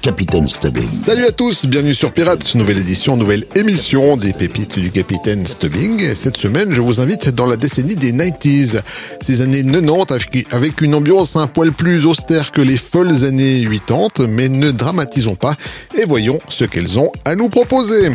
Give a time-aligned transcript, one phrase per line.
[0.00, 0.88] Capitaine Stubbing.
[0.88, 6.02] Salut à tous, bienvenue sur Pirates, nouvelle édition, nouvelle émission des pépites du Capitaine Stubbing.
[6.02, 8.80] Et cette semaine, je vous invite dans la décennie des 90s,
[9.20, 14.26] ces années 90 avec une ambiance un poil plus austère que les folles années 80,
[14.28, 15.54] mais ne dramatisons pas
[15.96, 18.10] et voyons ce qu'elles ont à nous proposer.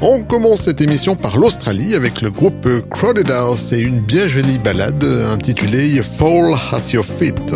[0.00, 4.58] On commence cette émission par l'Australie avec le groupe Crowded House et une bien jolie
[4.58, 7.54] ballade intitulée Fall at Your Feet.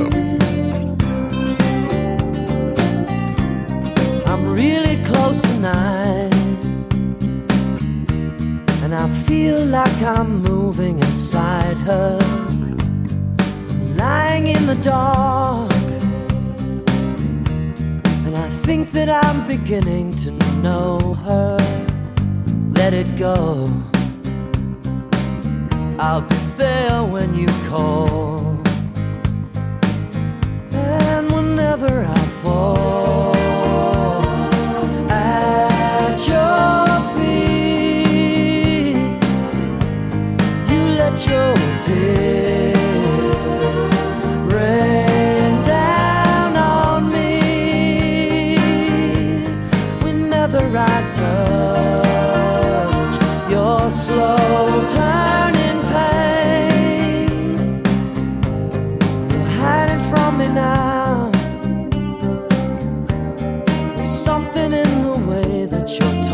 [9.01, 12.19] I feel like I'm moving inside her,
[13.97, 15.73] lying in the dark.
[18.27, 21.57] And I think that I'm beginning to know her.
[22.75, 23.73] Let it go.
[25.99, 28.61] I'll be there when you call.
[30.73, 33.10] And whenever I fall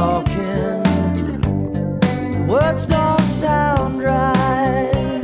[0.07, 0.83] talking.
[2.37, 5.23] The words don't sound right,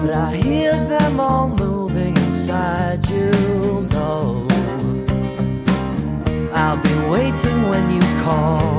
[0.00, 3.30] but I hear them all moving inside you.
[3.98, 4.46] No,
[6.60, 8.69] I'll be waiting when you call.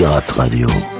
[0.00, 0.99] Radio.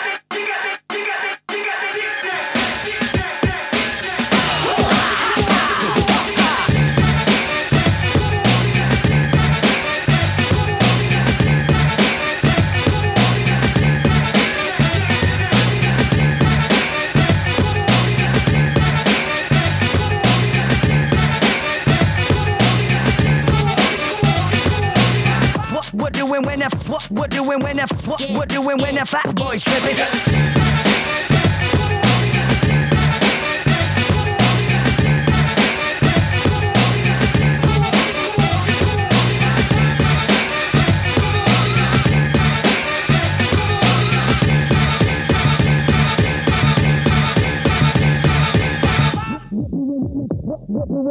[27.51, 30.40] Doing when the what we're doing when the fat boys tripping.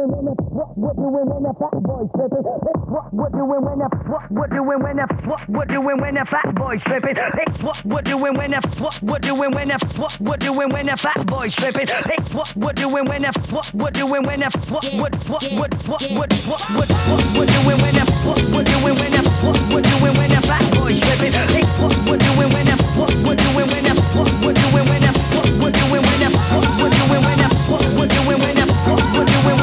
[0.01, 2.41] What we're doing when the fat boys tripping.
[2.41, 6.15] It's what we're doing when the what we're doing when the what we're doing when
[6.17, 7.17] the fat boys tripping.
[7.21, 10.87] It's what we're doing when the what we're doing when the what we're doing when
[10.87, 11.85] the fat boys tripping.
[11.85, 15.69] It's what we're doing when the what we're doing when the what what what what
[15.85, 19.57] what what what what what we're doing when the what we're doing when the what
[19.69, 21.29] we're doing when the fat boys tripping.
[21.29, 25.01] It's what we're doing when the what we're doing when the what we're doing when
[25.05, 28.55] the what we're doing when the what we're doing when the what we're doing when
[28.57, 29.60] the what we're doing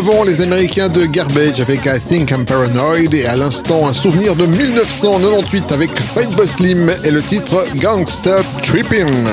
[0.00, 4.34] avant, les Américains de Garbage avec I Think I'm Paranoid et à l'instant un souvenir
[4.34, 9.28] de 1998 avec Fatboy Slim et le titre Gangsta Trippin'.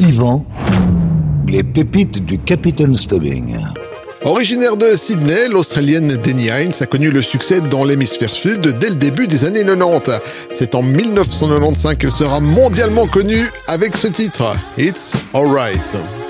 [0.00, 0.46] Yvan,
[1.46, 3.58] les pépites du capitaine Stubbing.
[4.24, 8.94] Originaire de Sydney, l'Australienne Denny Hines a connu le succès dans l'hémisphère sud dès le
[8.94, 10.20] début des années 90.
[10.54, 16.21] C'est en 1995 qu'elle sera mondialement connue avec ce titre, It's Alright.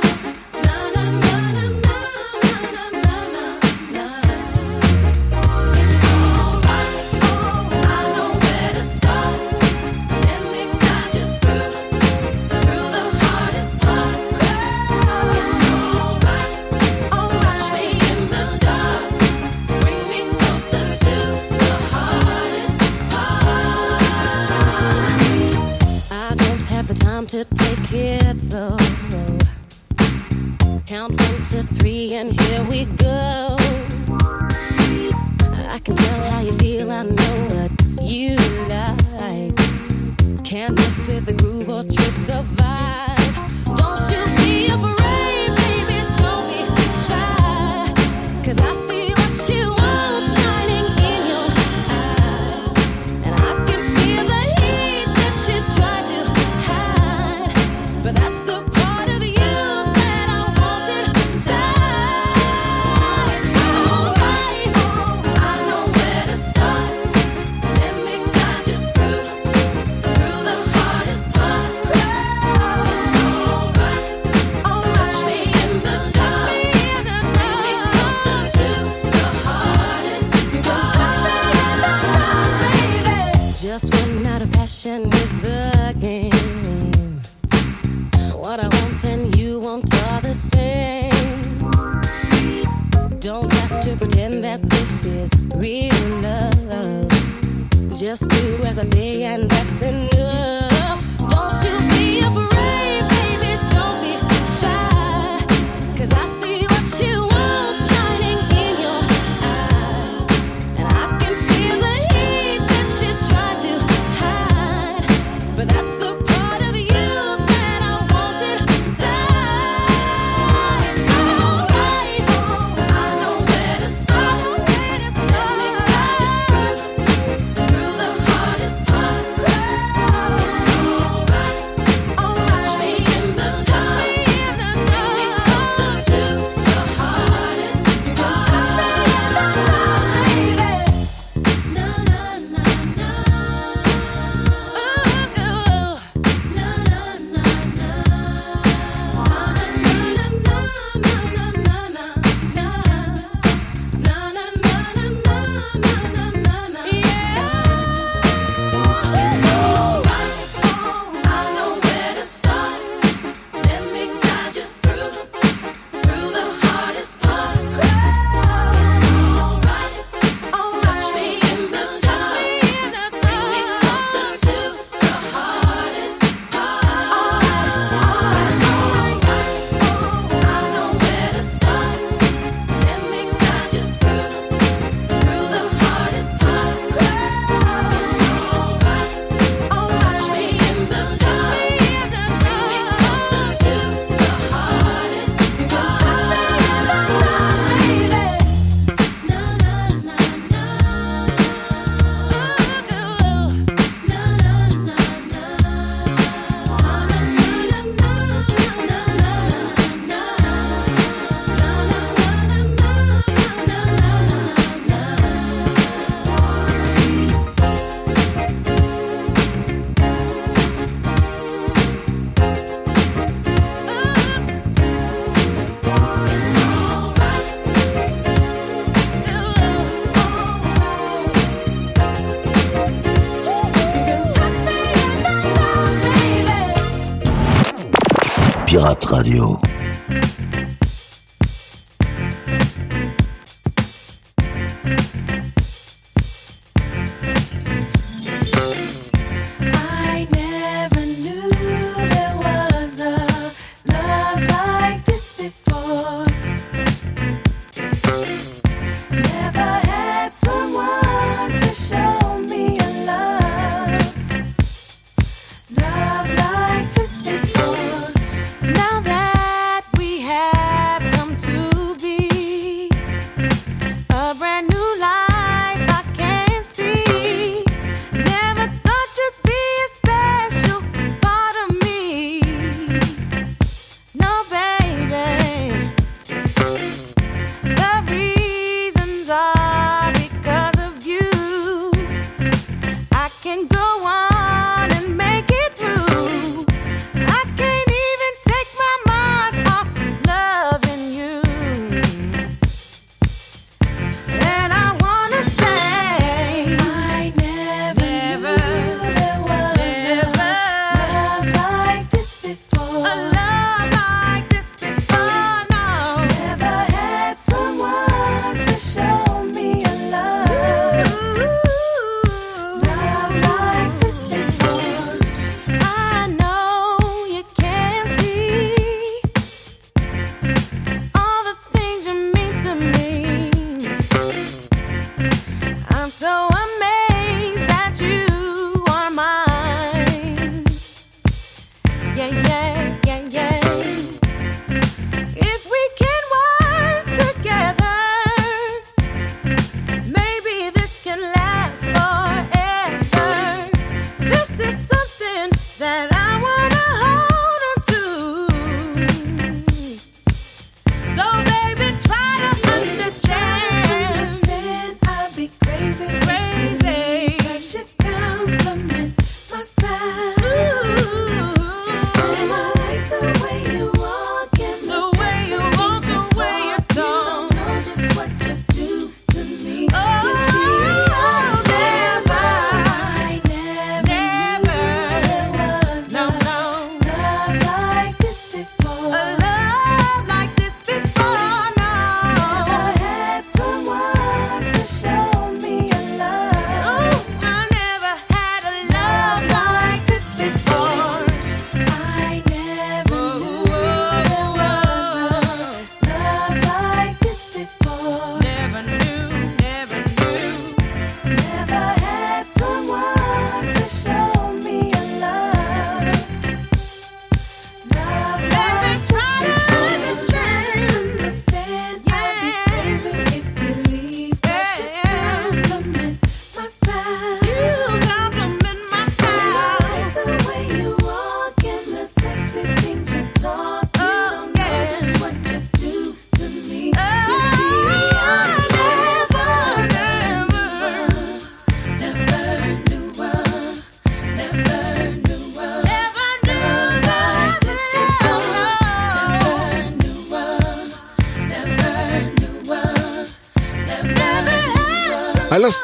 [238.73, 239.61] Pirate Radio.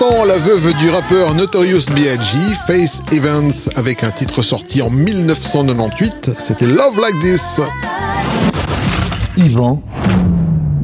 [0.08, 6.30] L'instant, la veuve du rappeur Notorious B.I.G., Faith Evans, avec un titre sorti en 1998,
[6.38, 7.60] c'était Love Like This.
[9.36, 9.82] Yvan,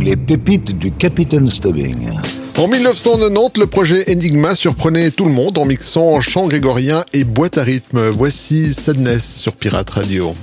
[0.00, 2.10] les pépites du Capitaine Stubbing.
[2.56, 7.58] En 1990, le projet Enigma surprenait tout le monde en mixant chant grégorien et boîte
[7.58, 8.08] à rythme.
[8.08, 10.34] Voici Sadness sur Pirate Radio.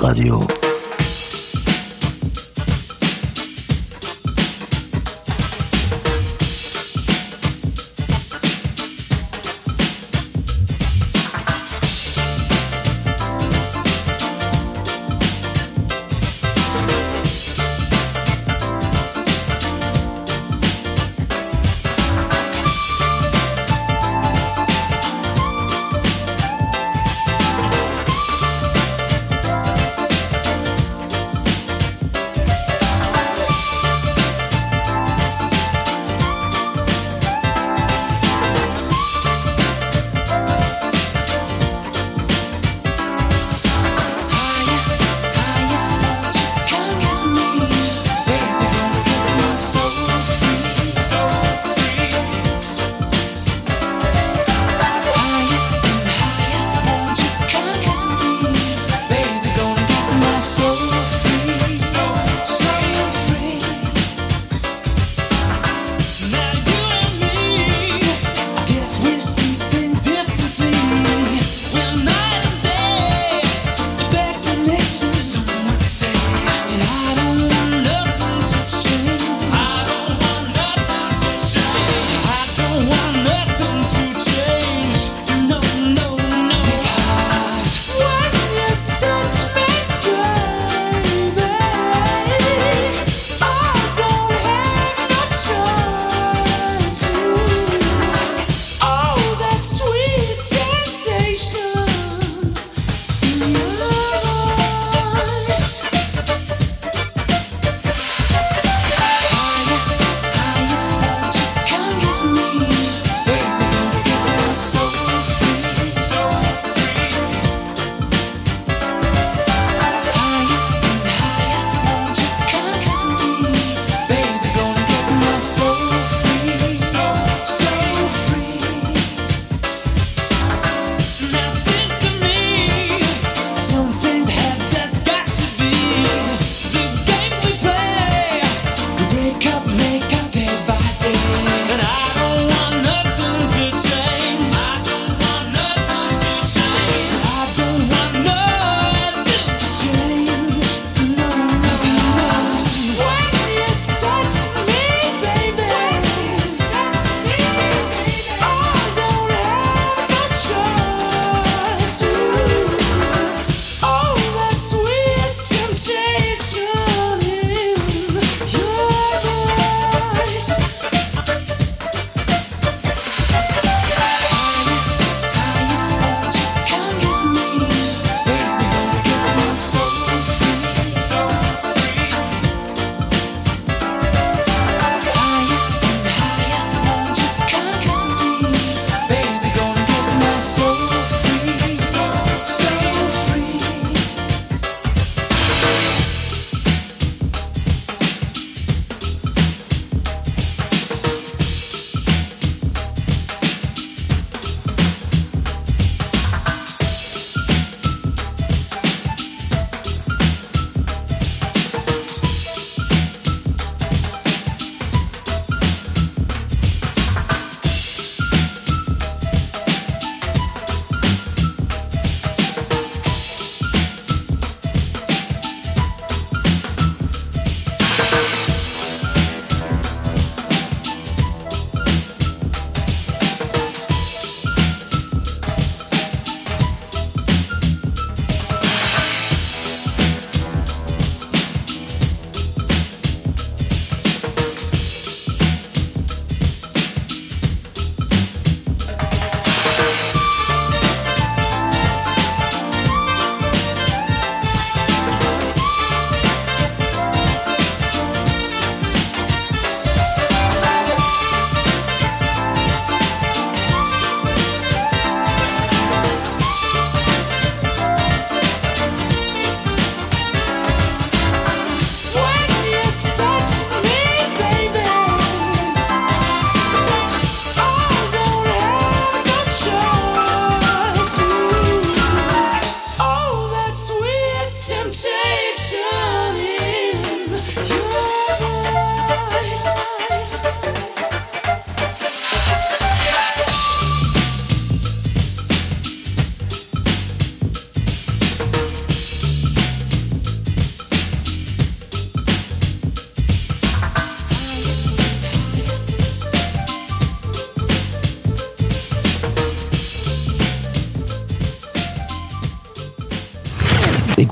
[0.00, 0.69] Radio.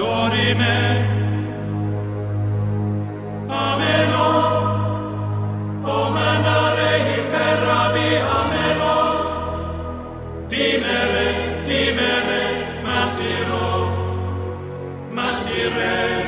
[0.00, 0.76] dorime,
[3.64, 4.28] ameno,
[5.94, 8.96] o mandare imperavi, ameno,
[10.48, 11.28] timere,
[11.68, 12.44] timere,
[12.86, 13.68] manciro,
[15.16, 16.19] matiremo,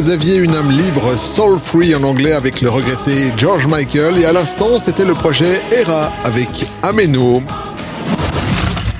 [0.00, 4.24] vous aviez une âme libre, soul free en anglais avec le regretté George Michael et
[4.24, 6.48] à l'instant, c'était le projet Era avec
[6.82, 7.42] Ameno.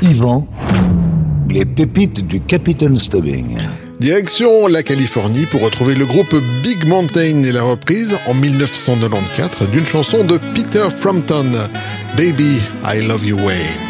[0.02, 0.46] Yvan,
[1.48, 3.56] les pépites du capitaine Stubbing.
[3.98, 9.86] Direction la Californie pour retrouver le groupe Big Mountain et la reprise en 1994 d'une
[9.86, 11.50] chanson de Peter Frampton,
[12.18, 13.89] Baby, I Love You Way.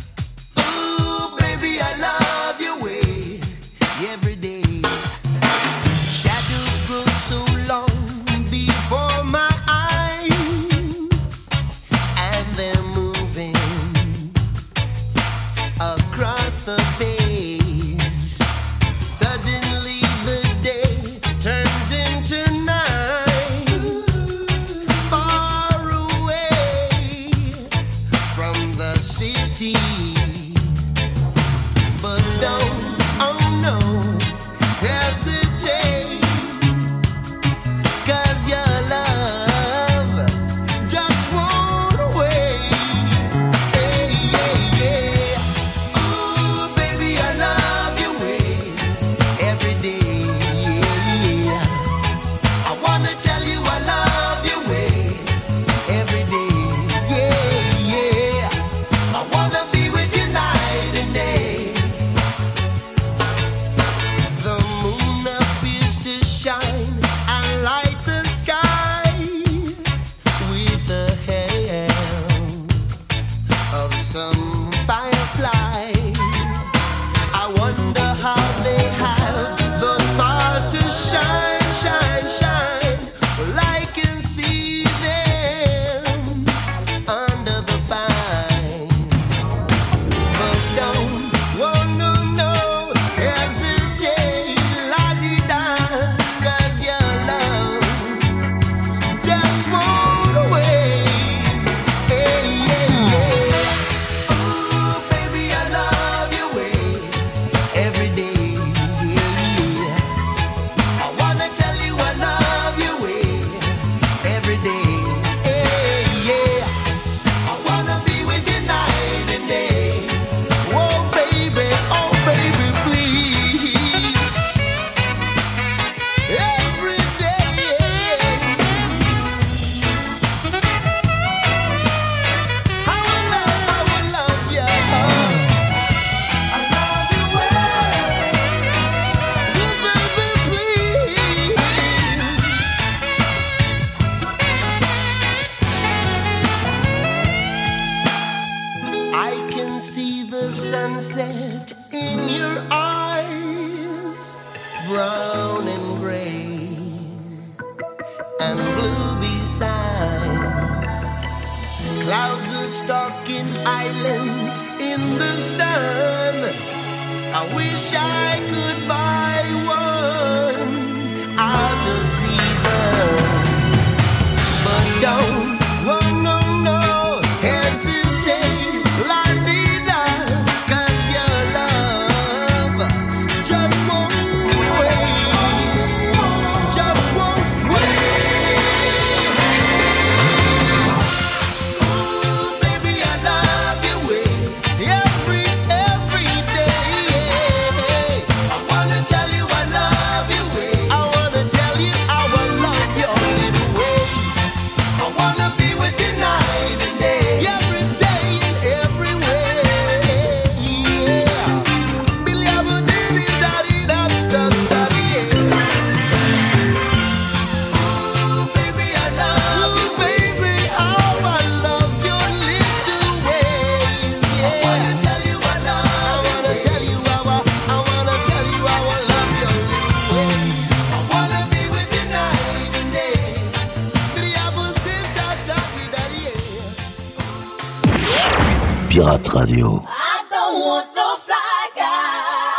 [239.61, 239.73] you.
[239.87, 242.17] I don't want no fly guy.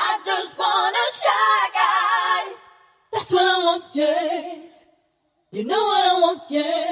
[0.08, 2.40] I just want a shy guy.
[3.12, 4.54] That's what I want, yeah.
[5.50, 6.91] You know what I want, yeah.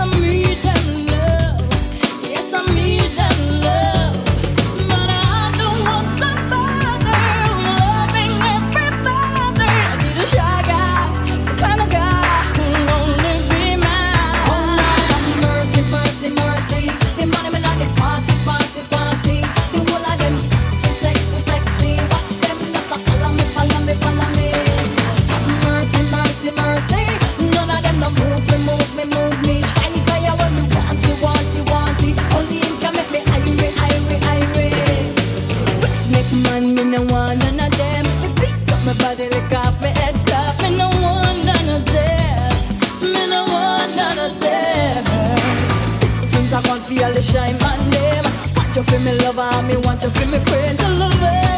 [47.21, 48.25] shine my name.
[48.55, 51.50] Want you feel me lover, me want you feel me friend, to love it.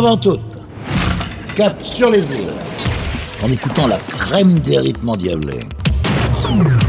[0.00, 0.56] avant toute.
[1.56, 2.54] Cap sur les îles.
[3.42, 5.60] En écoutant la crème des rythmes endiablés.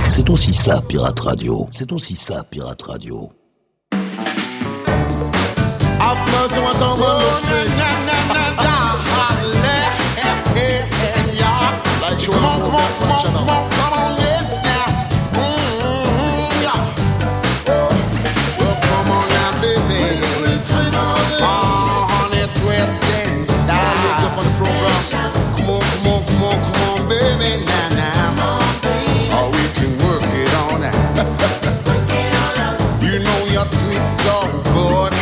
[0.09, 1.68] C'est aussi ça, Pirate Radio.
[1.72, 3.30] C'est aussi ça, Pirate Radio.
[24.42, 25.32] on the program.
[25.56, 28.34] Come on, come on, come on, come on, baby, now, now.
[29.38, 31.22] Oh, we can work it on out.
[33.04, 34.36] you know your tweets so
[34.74, 35.14] good.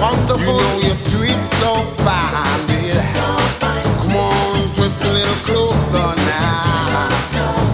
[0.00, 0.40] Wonderful.
[0.40, 1.72] You know your tweets so
[2.02, 2.98] fine, dear.
[3.60, 7.08] Come on, twist a little closer now.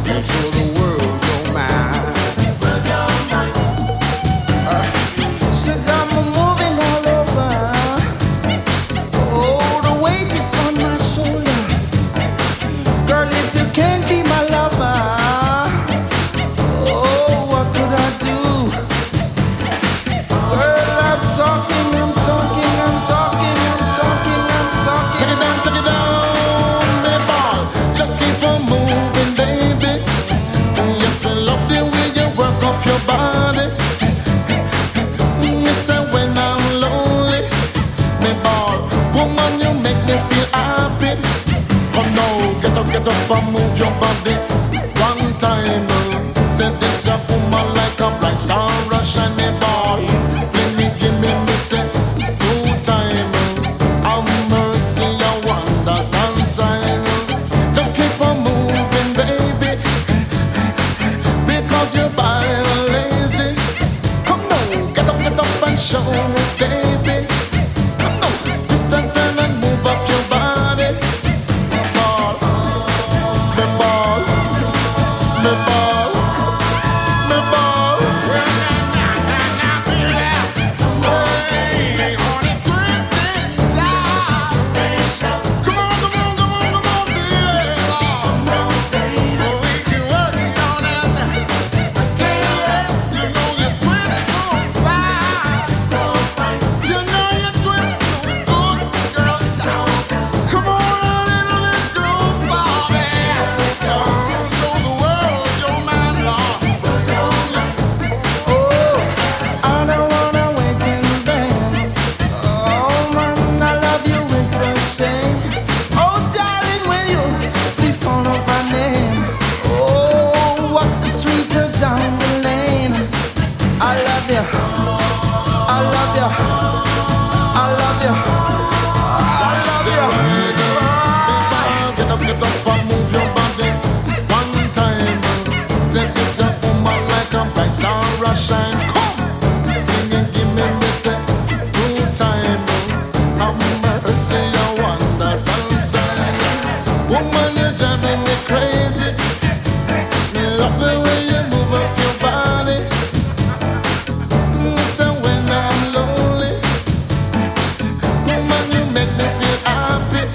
[0.04, 0.67] You show the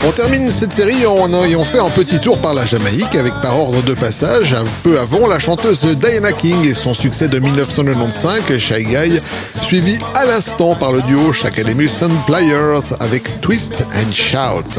[0.05, 3.57] On termine cette série en ayant fait un petit tour par la Jamaïque avec par
[3.57, 8.57] ordre de passage un peu avant la chanteuse Diana King et son succès de 1995
[8.57, 9.21] Shy Guy,
[9.61, 14.77] suivi à l'instant par le duo Shakademus and Players avec Twist and Shout.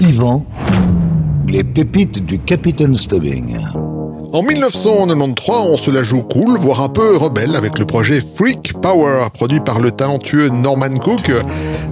[0.00, 0.46] Yvan,
[1.48, 3.56] les pépites du Capitaine Stubbing.
[4.32, 8.74] En 1993, on se la joue cool, voire un peu rebelle, avec le projet Freak
[8.80, 11.32] Power, produit par le talentueux Norman Cook,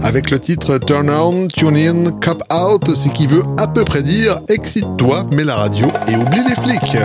[0.05, 4.05] avec le titre Turn On, Tune In, Cop Out, ce qui veut à peu près
[4.05, 6.97] dire Excite-toi, mets la radio et oublie les flics.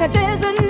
[0.00, 0.69] like a desert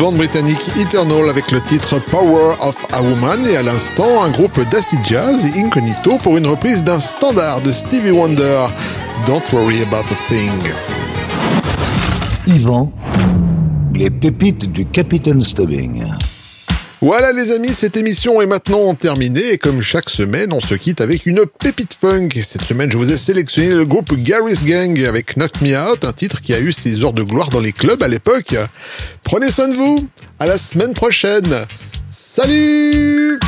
[0.00, 4.58] band britannique Eternal avec le titre Power of a Woman et à l'instant un groupe
[4.70, 8.66] d'acid jazz Incognito pour une reprise d'un standard de Stevie Wonder,
[9.26, 10.72] Don't Worry About a Thing.
[12.46, 12.90] Yvan,
[13.94, 16.02] les pépites du Capitaine Stubbing.
[17.02, 21.00] Voilà les amis, cette émission est maintenant terminée et comme chaque semaine, on se quitte
[21.00, 22.28] avec une pépite funk.
[22.44, 26.12] Cette semaine, je vous ai sélectionné le groupe Gary's Gang avec Knock Me Out, un
[26.12, 28.54] titre qui a eu ses heures de gloire dans les clubs à l'époque.
[29.24, 29.96] Prenez soin de vous,
[30.38, 31.64] à la semaine prochaine.
[32.10, 33.38] Salut